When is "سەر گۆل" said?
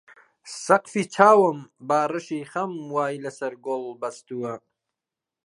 3.37-3.83